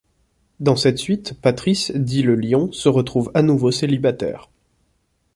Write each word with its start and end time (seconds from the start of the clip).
Dans 0.59 0.75
cette 0.75 0.97
suite, 0.97 1.39
Patrice 1.39 1.91
dit 1.91 2.23
le 2.23 2.33
lion 2.33 2.71
se 2.71 2.89
retrouve 2.89 3.29
à 3.35 3.43
nouveau 3.43 3.69
célibataire. 3.69 4.49